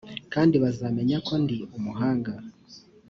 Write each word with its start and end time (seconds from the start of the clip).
kandi 0.33 0.55
bazamenya 0.63 1.17
ko 1.27 1.33
ndi 1.43 1.57
umuhanga 1.77 2.31